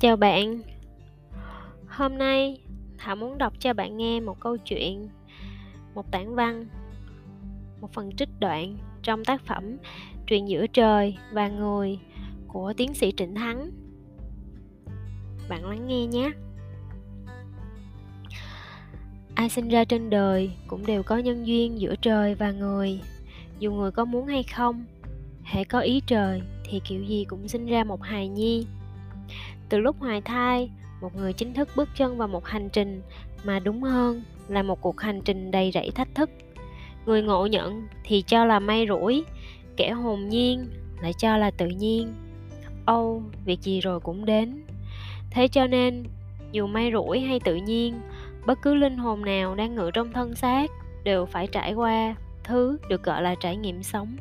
Chào 0.00 0.16
bạn. 0.16 0.60
Hôm 1.88 2.18
nay 2.18 2.60
Thảo 2.98 3.16
muốn 3.16 3.38
đọc 3.38 3.52
cho 3.58 3.72
bạn 3.72 3.96
nghe 3.96 4.20
một 4.20 4.40
câu 4.40 4.56
chuyện, 4.56 5.08
một 5.94 6.10
tản 6.10 6.34
văn, 6.34 6.66
một 7.80 7.92
phần 7.92 8.16
trích 8.16 8.28
đoạn 8.40 8.76
trong 9.02 9.24
tác 9.24 9.42
phẩm 9.42 9.76
"Truyện 10.26 10.48
giữa 10.48 10.66
trời 10.66 11.16
và 11.32 11.48
người 11.48 11.98
của 12.48 12.72
tiến 12.76 12.94
sĩ 12.94 13.12
Trịnh 13.16 13.34
Thắng. 13.34 13.70
Bạn 15.48 15.66
lắng 15.66 15.86
nghe 15.86 16.06
nhé. 16.06 16.30
Ai 19.34 19.48
sinh 19.48 19.68
ra 19.68 19.84
trên 19.84 20.10
đời 20.10 20.50
cũng 20.66 20.86
đều 20.86 21.02
có 21.02 21.18
nhân 21.18 21.46
duyên 21.46 21.80
giữa 21.80 21.94
trời 22.02 22.34
và 22.34 22.50
người, 22.50 23.00
dù 23.58 23.72
người 23.72 23.90
có 23.90 24.04
muốn 24.04 24.26
hay 24.26 24.42
không. 24.42 24.84
Hễ 25.42 25.64
có 25.64 25.80
ý 25.80 26.02
trời 26.06 26.42
thì 26.64 26.80
kiểu 26.88 27.04
gì 27.04 27.24
cũng 27.24 27.48
sinh 27.48 27.66
ra 27.66 27.84
một 27.84 28.02
hài 28.02 28.28
nhi 28.28 28.66
từ 29.68 29.78
lúc 29.78 29.96
hoài 29.98 30.20
thai, 30.20 30.70
một 31.00 31.16
người 31.16 31.32
chính 31.32 31.54
thức 31.54 31.68
bước 31.76 31.88
chân 31.96 32.18
vào 32.18 32.28
một 32.28 32.46
hành 32.46 32.68
trình 32.72 33.02
mà 33.44 33.58
đúng 33.58 33.82
hơn 33.82 34.22
là 34.48 34.62
một 34.62 34.80
cuộc 34.80 35.00
hành 35.00 35.20
trình 35.24 35.50
đầy 35.50 35.70
rẫy 35.74 35.90
thách 35.90 36.14
thức. 36.14 36.30
Người 37.06 37.22
ngộ 37.22 37.46
nhận 37.46 37.86
thì 38.04 38.22
cho 38.22 38.44
là 38.44 38.58
may 38.58 38.86
rủi, 38.88 39.24
kẻ 39.76 39.90
hồn 39.90 40.28
nhiên 40.28 40.66
lại 41.02 41.12
cho 41.18 41.36
là 41.36 41.50
tự 41.50 41.66
nhiên. 41.66 42.14
Âu, 42.86 43.22
việc 43.44 43.60
gì 43.60 43.80
rồi 43.80 44.00
cũng 44.00 44.24
đến. 44.24 44.62
Thế 45.30 45.48
cho 45.48 45.66
nên, 45.66 46.04
dù 46.52 46.66
may 46.66 46.90
rủi 46.92 47.20
hay 47.20 47.40
tự 47.40 47.56
nhiên, 47.56 48.00
bất 48.46 48.58
cứ 48.62 48.74
linh 48.74 48.96
hồn 48.96 49.24
nào 49.24 49.54
đang 49.54 49.74
ngự 49.74 49.90
trong 49.94 50.12
thân 50.12 50.34
xác 50.34 50.70
đều 51.04 51.26
phải 51.26 51.46
trải 51.46 51.74
qua 51.74 52.14
thứ 52.44 52.78
được 52.88 53.02
gọi 53.02 53.22
là 53.22 53.34
trải 53.34 53.56
nghiệm 53.56 53.82
sống. 53.82 54.16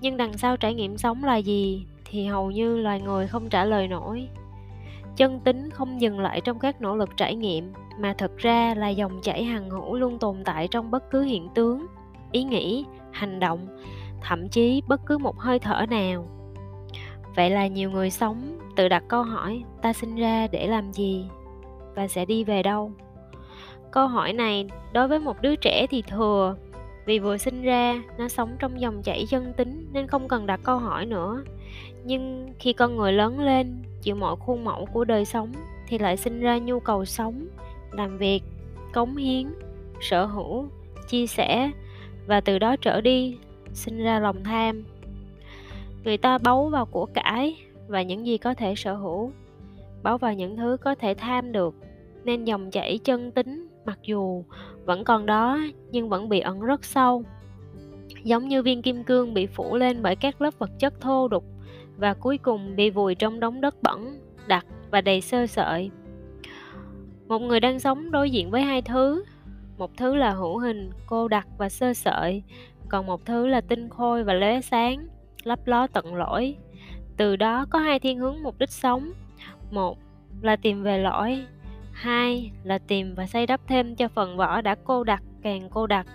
Nhưng 0.00 0.16
đằng 0.16 0.38
sau 0.38 0.56
trải 0.56 0.74
nghiệm 0.74 0.98
sống 0.98 1.24
là 1.24 1.36
gì? 1.36 1.84
Thì 2.12 2.26
hầu 2.26 2.50
như 2.50 2.76
loài 2.76 3.00
người 3.00 3.26
không 3.26 3.48
trả 3.48 3.64
lời 3.64 3.88
nổi. 3.88 4.28
Chân 5.16 5.40
tính 5.40 5.70
không 5.70 6.00
dừng 6.00 6.20
lại 6.20 6.40
trong 6.40 6.58
các 6.58 6.80
nỗ 6.80 6.96
lực 6.96 7.10
trải 7.16 7.34
nghiệm, 7.34 7.72
mà 7.98 8.14
thực 8.18 8.38
ra 8.38 8.74
là 8.74 8.88
dòng 8.88 9.20
chảy 9.22 9.44
hằng 9.44 9.70
hữu 9.70 9.96
luôn 9.96 10.18
tồn 10.18 10.36
tại 10.44 10.68
trong 10.68 10.90
bất 10.90 11.10
cứ 11.10 11.22
hiện 11.22 11.48
tướng, 11.54 11.86
ý 12.32 12.44
nghĩ, 12.44 12.84
hành 13.12 13.40
động, 13.40 13.66
thậm 14.20 14.48
chí 14.48 14.82
bất 14.88 15.00
cứ 15.06 15.18
một 15.18 15.38
hơi 15.38 15.58
thở 15.58 15.86
nào. 15.90 16.26
Vậy 17.36 17.50
là 17.50 17.66
nhiều 17.66 17.90
người 17.90 18.10
sống 18.10 18.58
tự 18.76 18.88
đặt 18.88 19.04
câu 19.08 19.22
hỏi, 19.22 19.62
ta 19.82 19.92
sinh 19.92 20.16
ra 20.16 20.46
để 20.46 20.66
làm 20.66 20.92
gì 20.92 21.26
và 21.94 22.08
sẽ 22.08 22.24
đi 22.24 22.44
về 22.44 22.62
đâu? 22.62 22.92
Câu 23.90 24.06
hỏi 24.06 24.32
này 24.32 24.66
đối 24.92 25.08
với 25.08 25.18
một 25.18 25.42
đứa 25.42 25.56
trẻ 25.56 25.86
thì 25.90 26.02
thừa, 26.02 26.56
vì 27.06 27.18
vừa 27.18 27.36
sinh 27.36 27.62
ra, 27.62 28.02
nó 28.18 28.28
sống 28.28 28.56
trong 28.58 28.80
dòng 28.80 29.02
chảy 29.02 29.26
chân 29.28 29.52
tính 29.56 29.86
nên 29.92 30.06
không 30.06 30.28
cần 30.28 30.46
đặt 30.46 30.60
câu 30.64 30.78
hỏi 30.78 31.06
nữa 31.06 31.44
nhưng 32.04 32.48
khi 32.58 32.72
con 32.72 32.96
người 32.96 33.12
lớn 33.12 33.40
lên, 33.40 33.82
chịu 34.02 34.16
mọi 34.16 34.36
khuôn 34.36 34.64
mẫu 34.64 34.86
của 34.92 35.04
đời 35.04 35.24
sống 35.24 35.52
thì 35.88 35.98
lại 35.98 36.16
sinh 36.16 36.40
ra 36.40 36.58
nhu 36.58 36.80
cầu 36.80 37.04
sống, 37.04 37.46
làm 37.92 38.18
việc, 38.18 38.42
cống 38.92 39.16
hiến, 39.16 39.46
sở 40.00 40.24
hữu, 40.24 40.66
chia 41.08 41.26
sẻ 41.26 41.70
và 42.26 42.40
từ 42.40 42.58
đó 42.58 42.76
trở 42.76 43.00
đi 43.00 43.36
sinh 43.72 43.98
ra 43.98 44.20
lòng 44.20 44.44
tham. 44.44 44.84
Người 46.04 46.16
ta 46.16 46.38
bấu 46.38 46.68
vào 46.68 46.86
của 46.86 47.06
cải 47.06 47.56
và 47.88 48.02
những 48.02 48.26
gì 48.26 48.38
có 48.38 48.54
thể 48.54 48.74
sở 48.76 48.94
hữu, 48.94 49.32
bấu 50.02 50.18
vào 50.18 50.34
những 50.34 50.56
thứ 50.56 50.76
có 50.80 50.94
thể 50.94 51.14
tham 51.14 51.52
được. 51.52 51.74
Nên 52.24 52.44
dòng 52.44 52.70
chảy 52.70 52.98
chân 53.04 53.30
tính 53.32 53.68
mặc 53.84 53.98
dù 54.02 54.44
vẫn 54.84 55.04
còn 55.04 55.26
đó 55.26 55.58
nhưng 55.90 56.08
vẫn 56.08 56.28
bị 56.28 56.40
ẩn 56.40 56.60
rất 56.60 56.84
sâu 56.84 57.24
giống 58.24 58.48
như 58.48 58.62
viên 58.62 58.82
kim 58.82 59.04
cương 59.04 59.34
bị 59.34 59.46
phủ 59.46 59.76
lên 59.76 60.02
bởi 60.02 60.16
các 60.16 60.42
lớp 60.42 60.54
vật 60.58 60.70
chất 60.78 61.00
thô 61.00 61.28
đục 61.28 61.44
và 61.96 62.14
cuối 62.14 62.38
cùng 62.38 62.76
bị 62.76 62.90
vùi 62.90 63.14
trong 63.14 63.40
đống 63.40 63.60
đất 63.60 63.82
bẩn, 63.82 64.20
đặc 64.46 64.66
và 64.90 65.00
đầy 65.00 65.20
sơ 65.20 65.46
sợi. 65.46 65.90
Một 67.28 67.38
người 67.38 67.60
đang 67.60 67.80
sống 67.80 68.10
đối 68.10 68.30
diện 68.30 68.50
với 68.50 68.62
hai 68.62 68.82
thứ, 68.82 69.24
một 69.78 69.96
thứ 69.96 70.14
là 70.14 70.30
hữu 70.30 70.58
hình, 70.58 70.90
cô 71.06 71.28
đặc 71.28 71.46
và 71.58 71.68
sơ 71.68 71.94
sợi, 71.94 72.42
còn 72.88 73.06
một 73.06 73.24
thứ 73.24 73.46
là 73.46 73.60
tinh 73.60 73.88
khôi 73.88 74.24
và 74.24 74.34
lóe 74.34 74.60
sáng, 74.60 75.06
lấp 75.42 75.66
ló 75.66 75.86
tận 75.86 76.14
lỗi. 76.14 76.56
Từ 77.16 77.36
đó 77.36 77.66
có 77.70 77.78
hai 77.78 77.98
thiên 77.98 78.18
hướng 78.18 78.42
mục 78.42 78.58
đích 78.58 78.70
sống. 78.70 79.12
Một 79.70 79.98
là 80.42 80.56
tìm 80.56 80.82
về 80.82 80.98
lỗi, 80.98 81.46
hai 81.92 82.50
là 82.64 82.78
tìm 82.78 83.14
và 83.14 83.26
xây 83.26 83.46
đắp 83.46 83.60
thêm 83.68 83.94
cho 83.94 84.08
phần 84.08 84.36
vỏ 84.36 84.60
đã 84.60 84.74
cô 84.84 85.04
đặc 85.04 85.22
càng 85.42 85.68
cô 85.70 85.86
đặc, 85.86 86.06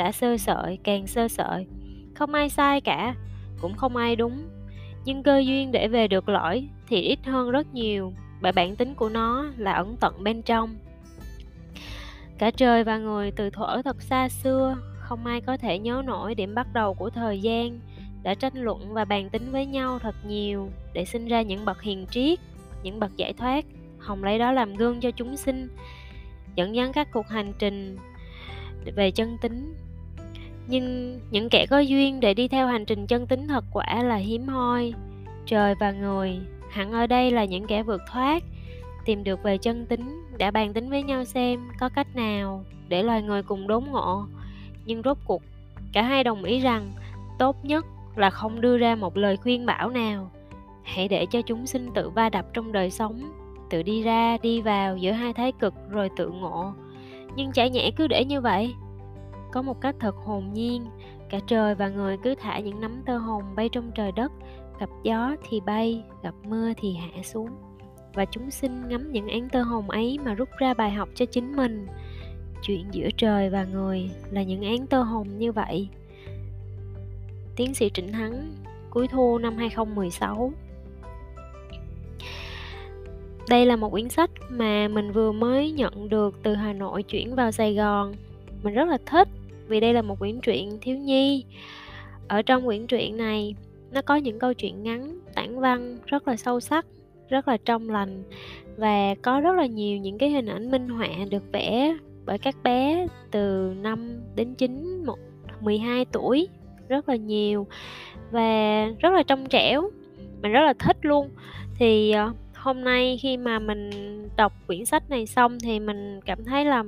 đã 0.00 0.12
sơ 0.12 0.36
sợi 0.36 0.78
càng 0.84 1.06
sơ 1.06 1.28
sợi. 1.28 1.66
Không 2.14 2.34
ai 2.34 2.48
sai 2.48 2.80
cả, 2.80 3.14
cũng 3.60 3.74
không 3.74 3.96
ai 3.96 4.16
đúng. 4.16 4.48
Nhưng 5.04 5.22
cơ 5.22 5.38
duyên 5.38 5.72
để 5.72 5.88
về 5.88 6.08
được 6.08 6.28
lõi 6.28 6.68
thì 6.88 7.00
ít 7.00 7.18
hơn 7.24 7.50
rất 7.50 7.74
nhiều 7.74 8.12
bởi 8.40 8.52
bản 8.52 8.76
tính 8.76 8.94
của 8.94 9.08
nó 9.08 9.46
là 9.56 9.72
ẩn 9.72 9.96
tận 10.00 10.24
bên 10.24 10.42
trong. 10.42 10.76
Cả 12.38 12.50
trời 12.50 12.84
và 12.84 12.98
người 12.98 13.30
từ 13.30 13.50
thuở 13.50 13.82
thật 13.84 14.02
xa 14.02 14.28
xưa 14.28 14.76
không 14.98 15.26
ai 15.26 15.40
có 15.40 15.56
thể 15.56 15.78
nhớ 15.78 16.02
nổi 16.06 16.34
điểm 16.34 16.54
bắt 16.54 16.66
đầu 16.72 16.94
của 16.94 17.10
thời 17.10 17.40
gian 17.40 17.80
đã 18.22 18.34
tranh 18.34 18.54
luận 18.54 18.92
và 18.92 19.04
bàn 19.04 19.30
tính 19.30 19.52
với 19.52 19.66
nhau 19.66 19.98
thật 19.98 20.14
nhiều 20.26 20.70
để 20.92 21.04
sinh 21.04 21.28
ra 21.28 21.42
những 21.42 21.64
bậc 21.64 21.82
hiền 21.82 22.06
triết 22.10 22.38
những 22.82 23.00
bậc 23.00 23.16
giải 23.16 23.32
thoát. 23.32 23.64
Hồng 23.98 24.24
lấy 24.24 24.38
đó 24.38 24.52
làm 24.52 24.74
gương 24.74 25.00
cho 25.00 25.10
chúng 25.10 25.36
sinh 25.36 25.68
dẫn 26.54 26.74
dắt 26.74 26.90
các 26.92 27.08
cuộc 27.12 27.28
hành 27.28 27.52
trình 27.58 27.96
về 28.96 29.10
chân 29.10 29.38
tính 29.42 29.74
nhưng 30.70 31.18
những 31.30 31.48
kẻ 31.48 31.66
có 31.70 31.78
duyên 31.78 32.20
để 32.20 32.34
đi 32.34 32.48
theo 32.48 32.66
hành 32.66 32.84
trình 32.84 33.06
chân 33.06 33.26
tính 33.26 33.48
thật 33.48 33.64
quả 33.72 34.02
là 34.02 34.16
hiếm 34.16 34.48
hoi. 34.48 34.92
Trời 35.46 35.74
và 35.80 35.90
người, 35.90 36.38
hẳn 36.70 36.92
ở 36.92 37.06
đây 37.06 37.30
là 37.30 37.44
những 37.44 37.66
kẻ 37.66 37.82
vượt 37.82 38.02
thoát, 38.12 38.42
tìm 39.04 39.24
được 39.24 39.42
về 39.42 39.58
chân 39.58 39.86
tính, 39.86 40.22
đã 40.38 40.50
bàn 40.50 40.72
tính 40.72 40.90
với 40.90 41.02
nhau 41.02 41.24
xem 41.24 41.68
có 41.80 41.88
cách 41.88 42.16
nào 42.16 42.64
để 42.88 43.02
loài 43.02 43.22
người 43.22 43.42
cùng 43.42 43.66
đốn 43.66 43.84
ngộ. 43.84 44.26
Nhưng 44.86 45.02
rốt 45.02 45.18
cuộc, 45.24 45.42
cả 45.92 46.02
hai 46.02 46.24
đồng 46.24 46.44
ý 46.44 46.60
rằng 46.60 46.92
tốt 47.38 47.56
nhất 47.64 47.86
là 48.16 48.30
không 48.30 48.60
đưa 48.60 48.78
ra 48.78 48.94
một 48.94 49.16
lời 49.16 49.36
khuyên 49.36 49.66
bảo 49.66 49.90
nào. 49.90 50.30
Hãy 50.82 51.08
để 51.08 51.26
cho 51.26 51.42
chúng 51.42 51.66
sinh 51.66 51.90
tự 51.94 52.10
va 52.10 52.28
đập 52.28 52.46
trong 52.52 52.72
đời 52.72 52.90
sống, 52.90 53.32
tự 53.70 53.82
đi 53.82 54.02
ra, 54.02 54.38
đi 54.42 54.60
vào 54.60 54.96
giữa 54.96 55.12
hai 55.12 55.32
thái 55.32 55.52
cực 55.52 55.74
rồi 55.90 56.08
tự 56.16 56.28
ngộ. 56.28 56.72
Nhưng 57.36 57.52
chả 57.52 57.66
nhẽ 57.66 57.90
cứ 57.96 58.06
để 58.06 58.24
như 58.24 58.40
vậy 58.40 58.74
có 59.52 59.62
một 59.62 59.80
cách 59.80 59.96
thật 60.00 60.16
hồn 60.16 60.52
nhiên. 60.52 60.86
Cả 61.30 61.38
trời 61.46 61.74
và 61.74 61.88
người 61.88 62.16
cứ 62.16 62.34
thả 62.34 62.58
những 62.58 62.80
nắm 62.80 63.02
tơ 63.06 63.18
hồng 63.18 63.42
bay 63.56 63.68
trong 63.68 63.90
trời 63.94 64.12
đất. 64.12 64.32
Gặp 64.80 64.88
gió 65.02 65.36
thì 65.48 65.60
bay, 65.60 66.04
gặp 66.22 66.34
mưa 66.44 66.72
thì 66.76 66.94
hạ 66.94 67.22
xuống. 67.22 67.48
Và 68.14 68.24
chúng 68.24 68.50
sinh 68.50 68.88
ngắm 68.88 69.12
những 69.12 69.28
án 69.28 69.48
tơ 69.48 69.62
hồng 69.62 69.90
ấy 69.90 70.18
mà 70.24 70.34
rút 70.34 70.48
ra 70.58 70.74
bài 70.74 70.90
học 70.90 71.08
cho 71.14 71.26
chính 71.26 71.56
mình. 71.56 71.86
Chuyện 72.62 72.84
giữa 72.90 73.08
trời 73.16 73.50
và 73.50 73.64
người 73.64 74.10
là 74.30 74.42
những 74.42 74.62
án 74.62 74.86
tơ 74.86 75.02
hồng 75.02 75.38
như 75.38 75.52
vậy. 75.52 75.88
Tiến 77.56 77.74
sĩ 77.74 77.90
Trịnh 77.94 78.12
Thắng, 78.12 78.52
cuối 78.90 79.08
thu 79.08 79.38
năm 79.38 79.56
2016 79.56 80.52
đây 83.50 83.66
là 83.66 83.76
một 83.76 83.90
quyển 83.90 84.08
sách 84.08 84.30
mà 84.48 84.88
mình 84.88 85.12
vừa 85.12 85.32
mới 85.32 85.72
nhận 85.72 86.08
được 86.08 86.34
từ 86.42 86.54
Hà 86.54 86.72
Nội 86.72 87.02
chuyển 87.02 87.34
vào 87.34 87.52
Sài 87.52 87.74
Gòn. 87.74 88.12
Mình 88.62 88.74
rất 88.74 88.88
là 88.88 88.98
thích 89.06 89.28
vì 89.70 89.80
đây 89.80 89.94
là 89.94 90.02
một 90.02 90.18
quyển 90.18 90.40
truyện 90.40 90.78
thiếu 90.80 90.96
nhi. 90.96 91.44
Ở 92.28 92.42
trong 92.42 92.66
quyển 92.66 92.86
truyện 92.86 93.16
này 93.16 93.54
nó 93.92 94.02
có 94.02 94.16
những 94.16 94.38
câu 94.38 94.54
chuyện 94.54 94.82
ngắn 94.82 95.18
tản 95.34 95.60
văn 95.60 95.98
rất 96.06 96.28
là 96.28 96.36
sâu 96.36 96.60
sắc 96.60 96.86
rất 97.28 97.48
là 97.48 97.56
trong 97.64 97.90
lành 97.90 98.22
và 98.76 99.14
có 99.22 99.40
rất 99.40 99.52
là 99.56 99.66
nhiều 99.66 99.98
những 99.98 100.18
cái 100.18 100.30
hình 100.30 100.46
ảnh 100.46 100.70
minh 100.70 100.88
họa 100.88 101.08
được 101.30 101.52
vẽ 101.52 101.96
bởi 102.26 102.38
các 102.38 102.56
bé 102.62 103.06
từ 103.30 103.74
5 103.82 104.20
đến 104.36 104.54
9, 104.54 105.02
1, 105.06 105.18
12 105.60 106.04
tuổi. 106.04 106.48
Rất 106.88 107.08
là 107.08 107.16
nhiều 107.16 107.66
và 108.30 108.86
rất 108.98 109.12
là 109.12 109.22
trong 109.22 109.46
trẻo 109.46 109.90
mình 110.42 110.52
rất 110.52 110.60
là 110.60 110.72
thích 110.78 110.96
luôn. 111.02 111.30
Thì 111.78 112.10
ờ, 112.10 112.32
hôm 112.54 112.84
nay 112.84 113.18
khi 113.22 113.36
mà 113.36 113.58
mình 113.58 113.90
đọc 114.36 114.52
quyển 114.66 114.84
sách 114.84 115.10
này 115.10 115.26
xong 115.26 115.58
thì 115.62 115.80
mình 115.80 116.20
cảm 116.26 116.44
thấy 116.44 116.64
là 116.64 116.84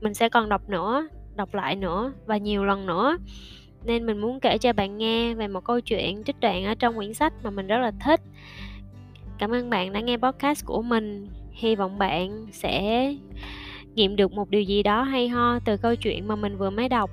mình 0.00 0.14
sẽ 0.14 0.28
còn 0.28 0.48
đọc 0.48 0.68
nữa 0.68 1.08
đọc 1.36 1.54
lại 1.54 1.76
nữa 1.76 2.12
và 2.26 2.36
nhiều 2.36 2.64
lần 2.64 2.86
nữa. 2.86 3.16
Nên 3.84 4.06
mình 4.06 4.18
muốn 4.18 4.40
kể 4.40 4.58
cho 4.58 4.72
bạn 4.72 4.98
nghe 4.98 5.34
về 5.34 5.48
một 5.48 5.64
câu 5.64 5.80
chuyện 5.80 6.24
trích 6.24 6.40
đoạn 6.40 6.64
ở 6.64 6.74
trong 6.74 6.94
quyển 6.94 7.14
sách 7.14 7.32
mà 7.42 7.50
mình 7.50 7.66
rất 7.66 7.78
là 7.78 7.92
thích. 8.04 8.20
Cảm 9.38 9.50
ơn 9.50 9.70
bạn 9.70 9.92
đã 9.92 10.00
nghe 10.00 10.16
podcast 10.16 10.66
của 10.66 10.82
mình. 10.82 11.28
Hy 11.52 11.74
vọng 11.74 11.98
bạn 11.98 12.46
sẽ 12.52 13.14
nghiệm 13.94 14.16
được 14.16 14.32
một 14.32 14.50
điều 14.50 14.62
gì 14.62 14.82
đó 14.82 15.02
hay 15.02 15.28
ho 15.28 15.58
từ 15.64 15.76
câu 15.76 15.94
chuyện 15.96 16.28
mà 16.28 16.36
mình 16.36 16.58
vừa 16.58 16.70
mới 16.70 16.88
đọc. 16.88 17.10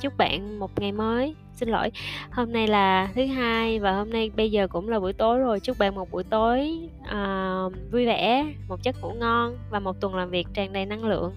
Chúc 0.00 0.16
bạn 0.16 0.58
một 0.58 0.80
ngày 0.80 0.92
mới. 0.92 1.34
Xin 1.52 1.68
lỗi 1.68 1.90
hôm 2.30 2.52
nay 2.52 2.68
là 2.68 3.08
thứ 3.14 3.26
hai 3.26 3.78
và 3.78 3.92
hôm 3.92 4.10
nay 4.10 4.30
bây 4.36 4.50
giờ 4.50 4.66
cũng 4.68 4.88
là 4.88 5.00
buổi 5.00 5.12
tối 5.12 5.38
rồi. 5.38 5.60
Chúc 5.60 5.78
bạn 5.78 5.94
một 5.94 6.10
buổi 6.10 6.24
tối 6.24 6.78
uh, 7.00 7.72
vui 7.92 8.06
vẻ 8.06 8.46
một 8.68 8.82
giấc 8.82 9.00
ngủ 9.02 9.12
ngon 9.12 9.58
và 9.70 9.80
một 9.80 10.00
tuần 10.00 10.14
làm 10.14 10.30
việc 10.30 10.46
tràn 10.54 10.72
đầy 10.72 10.86
năng 10.86 11.04
lượng. 11.04 11.34